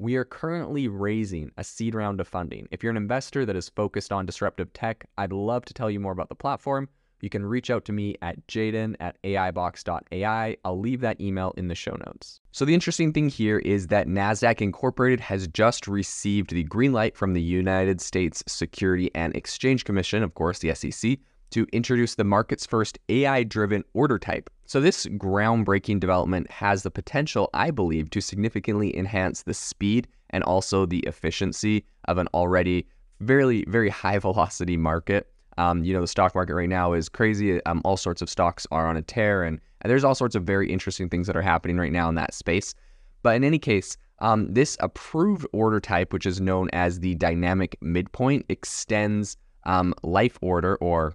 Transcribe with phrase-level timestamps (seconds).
[0.00, 2.68] we are currently raising a seed round of funding.
[2.70, 5.98] If you're an investor that is focused on disruptive tech, I'd love to tell you
[5.98, 6.88] more about the platform.
[7.20, 10.56] You can reach out to me at jaeden at aibox.ai.
[10.64, 12.38] I'll leave that email in the show notes.
[12.52, 17.16] So, the interesting thing here is that NASDAQ Incorporated has just received the green light
[17.16, 21.18] from the United States Security and Exchange Commission, of course, the SEC,
[21.50, 24.48] to introduce the market's first AI driven order type.
[24.68, 30.44] So, this groundbreaking development has the potential, I believe, to significantly enhance the speed and
[30.44, 32.86] also the efficiency of an already
[33.20, 35.32] very, very high velocity market.
[35.56, 37.64] Um, you know, the stock market right now is crazy.
[37.64, 40.44] Um, all sorts of stocks are on a tear, and, and, there's all sorts of
[40.44, 42.74] very interesting things that are happening right now in that space.
[43.22, 47.78] But in any case, um, this approved order type, which is known as the dynamic
[47.80, 51.14] midpoint, extends um, life order or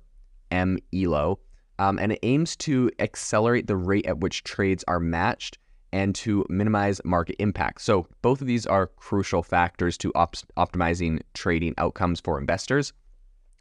[0.52, 1.38] MELO,
[1.80, 5.58] um, and it aims to accelerate the rate at which trades are matched
[5.92, 7.82] and to minimize market impact.
[7.82, 12.94] So, both of these are crucial factors to op- optimizing trading outcomes for investors.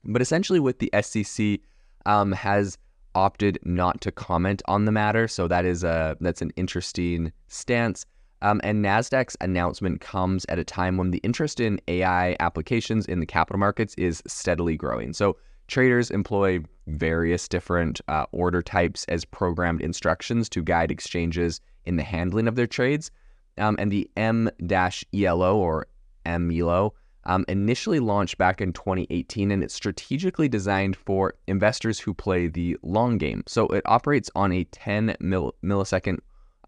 [0.05, 1.61] But essentially, what the SEC
[2.07, 2.78] um, has
[3.15, 8.06] opted not to comment on the matter, so that is a that's an interesting stance.
[8.41, 13.21] Um, and Nasdaq's announcement comes at a time when the interest in AI applications in
[13.21, 15.12] the capital markets is steadily growing.
[15.12, 15.37] So
[15.72, 22.03] Traders employ various different uh, order types as programmed instructions to guide exchanges in the
[22.03, 23.10] handling of their trades.
[23.59, 25.87] Um, and the M-ELO or
[26.25, 26.94] MELO
[27.25, 32.76] um, initially launched back in 2018, and it's strategically designed for investors who play the
[32.82, 33.44] long game.
[33.47, 36.19] So it operates on a 10 mil- millisecond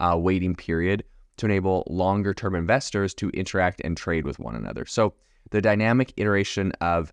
[0.01, 1.05] uh, waiting period
[1.39, 4.87] to enable longer term investors to interact and trade with one another.
[4.87, 5.15] So
[5.51, 7.13] the dynamic iteration of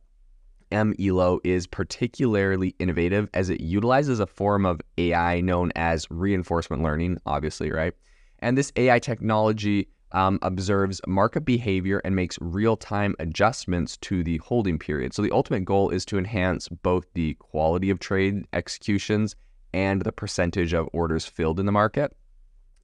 [0.71, 7.17] MELO is particularly innovative as it utilizes a form of AI known as reinforcement learning,
[7.25, 7.93] obviously, right?
[8.39, 14.37] And this AI technology um, observes market behavior and makes real time adjustments to the
[14.37, 15.13] holding period.
[15.13, 19.35] So, the ultimate goal is to enhance both the quality of trade executions
[19.73, 22.15] and the percentage of orders filled in the market.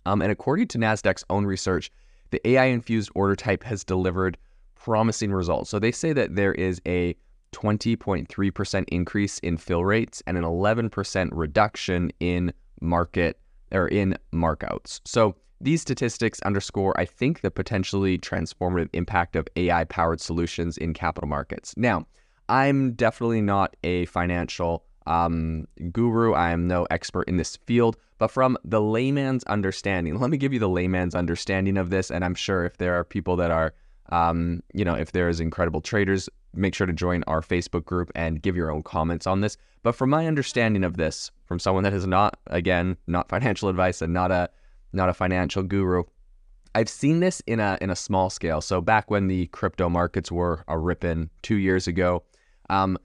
[0.06, 1.92] Um, and according to NASDAQ's own research,
[2.31, 4.38] the AI infused order type has delivered
[4.75, 5.69] promising results.
[5.69, 7.16] So, they say that there is a
[7.57, 13.40] 20.3% increase in fill rates and an 11% reduction in market
[13.72, 15.01] or in markouts.
[15.06, 20.94] So these statistics underscore, I think, the potentially transformative impact of AI powered solutions in
[20.94, 21.73] capital markets.
[21.75, 22.06] Now,
[22.47, 26.34] I'm definitely not a financial um, guru.
[26.34, 30.53] I am no expert in this field, but from the layman's understanding, let me give
[30.53, 32.12] you the layman's understanding of this.
[32.12, 33.74] And I'm sure if there are people that are,
[34.09, 38.12] um, you know, if there is incredible traders make sure to join our Facebook group
[38.16, 39.58] and give your own comments on this.
[39.84, 44.02] But from my understanding of this, from someone that is not, again, not financial advice
[44.02, 44.50] and not a
[44.94, 46.03] not a financial guru,
[46.74, 48.62] I've seen this in a in a small scale.
[48.62, 52.24] So back when the crypto markets were a ripping two years ago,
[52.69, 52.97] um,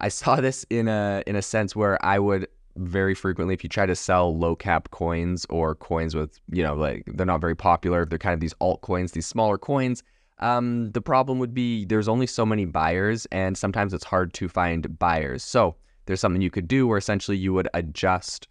[0.00, 3.70] I saw this in a in a sense where I would very frequently, if you
[3.70, 7.56] try to sell low cap coins or coins with, you know, like they're not very
[7.56, 10.02] popular, they're kind of these altcoins, these smaller coins
[10.38, 14.48] um, the problem would be there's only so many buyers, and sometimes it's hard to
[14.48, 15.42] find buyers.
[15.42, 18.48] So there's something you could do where essentially you would adjust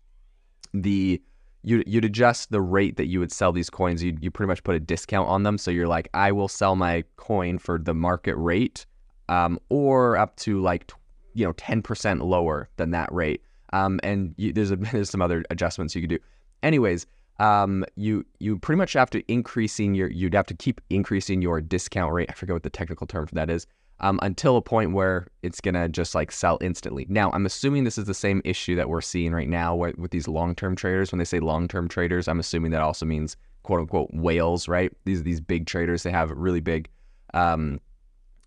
[0.73, 1.21] the
[1.61, 4.03] you you'd adjust the rate that you would sell these coins.
[4.03, 5.57] You you pretty much put a discount on them.
[5.57, 8.85] So you're like, I will sell my coin for the market rate,
[9.29, 10.91] um, or up to like
[11.33, 13.41] you know ten percent lower than that rate.
[13.73, 16.19] Um, and you, there's a, there's some other adjustments you could do.
[16.63, 17.05] Anyways,
[17.39, 21.61] um, you you pretty much have to increasing your you'd have to keep increasing your
[21.61, 22.29] discount rate.
[22.29, 23.67] I forget what the technical term for that is.
[24.01, 27.05] Um, until a point where it's gonna just like sell instantly.
[27.07, 30.11] Now, I'm assuming this is the same issue that we're seeing right now with, with
[30.11, 31.13] these long-term traders.
[31.13, 34.91] When they say long-term traders, I'm assuming that also means quote unquote whales, right?
[35.05, 36.03] These these big traders.
[36.03, 36.89] They have really big,
[37.33, 37.79] um,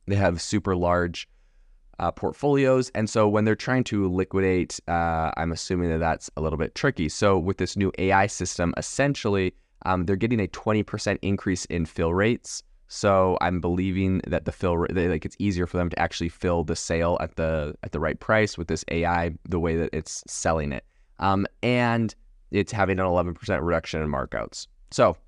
[0.06, 1.28] they have super large
[1.98, 2.90] uh, portfolios.
[2.94, 6.74] And so when they're trying to liquidate, uh, I'm assuming that that's a little bit
[6.74, 7.08] tricky.
[7.08, 9.54] So with this new AI system, essentially,
[9.86, 12.62] um, they're getting a 20% increase in fill rates.
[12.88, 16.74] So I'm believing that the fill like it's easier for them to actually fill the
[16.74, 20.72] sale at the at the right price with this AI the way that it's selling
[20.72, 20.84] it,
[21.18, 22.14] um, and
[22.50, 24.66] it's having an 11% reduction in markouts.
[24.90, 25.18] So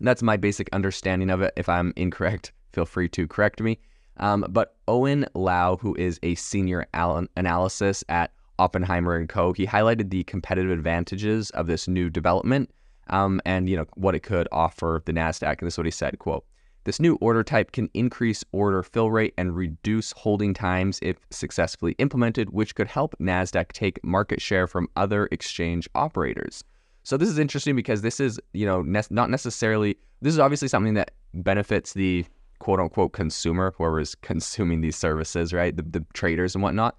[0.00, 1.52] that's my basic understanding of it.
[1.56, 3.78] If I'm incorrect, feel free to correct me.
[4.18, 9.66] Um, but Owen Lau, who is a senior al- analysis at Oppenheimer and Co., he
[9.66, 12.70] highlighted the competitive advantages of this new development
[13.08, 15.58] um, and you know what it could offer the Nasdaq.
[15.58, 16.44] And this is what he said: "quote
[16.84, 21.94] This new order type can increase order fill rate and reduce holding times if successfully
[21.98, 26.64] implemented, which could help Nasdaq take market share from other exchange operators."
[27.02, 30.68] So this is interesting because this is you know ne- not necessarily this is obviously
[30.68, 32.24] something that benefits the
[32.64, 35.76] quote unquote consumer, whoever is consuming these services, right?
[35.76, 36.96] The, the traders and whatnot.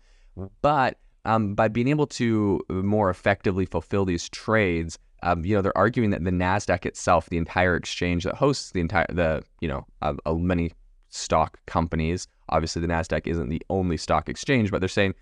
[0.62, 5.76] But um, by being able to more effectively fulfill these trades, um, you know, they're
[5.76, 9.88] arguing that the Nasdaq itself, the entire exchange that hosts the entire the you know
[10.04, 10.72] uh, uh, many
[11.10, 12.28] stock companies.
[12.50, 15.16] Obviously, the Nasdaq isn't the only stock exchange, but they're saying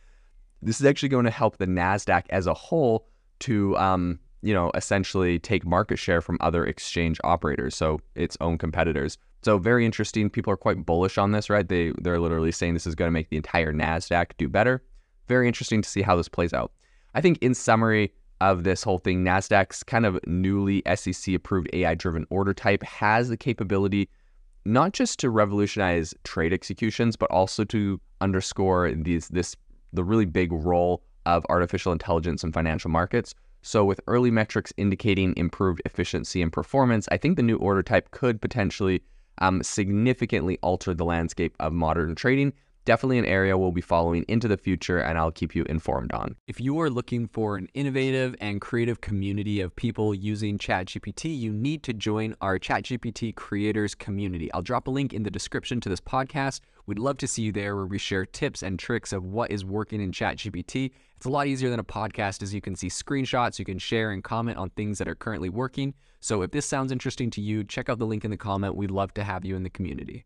[0.62, 3.08] this is actually going to help the Nasdaq as a whole
[3.40, 8.58] to um, you know essentially take market share from other exchange operators, so its own
[8.58, 9.18] competitors.
[9.42, 10.30] So very interesting.
[10.30, 11.68] People are quite bullish on this, right?
[11.68, 14.84] They they're literally saying this is going to make the entire Nasdaq do better.
[15.28, 16.72] Very interesting to see how this plays out.
[17.16, 21.96] I think in summary of this whole thing, Nasdaq's kind of newly SEC approved AI
[21.96, 24.10] driven order type has the capability
[24.66, 29.56] not just to revolutionize trade executions, but also to underscore these this
[29.92, 33.34] the really big role of artificial intelligence in financial markets.
[33.66, 38.12] So, with early metrics indicating improved efficiency and performance, I think the new order type
[38.12, 39.02] could potentially
[39.38, 42.52] um, significantly alter the landscape of modern trading.
[42.86, 46.36] Definitely an area we'll be following into the future, and I'll keep you informed on.
[46.48, 51.54] If you are looking for an innovative and creative community of people using ChatGPT, you
[51.54, 54.52] need to join our ChatGPT creators community.
[54.52, 56.60] I'll drop a link in the description to this podcast.
[56.86, 59.64] We'd love to see you there where we share tips and tricks of what is
[59.64, 60.92] working in ChatGPT.
[61.16, 64.12] It's a lot easier than a podcast as you can see screenshots, you can share
[64.12, 65.94] and comment on things that are currently working.
[66.20, 68.76] So if this sounds interesting to you, check out the link in the comment.
[68.76, 70.26] We'd love to have you in the community.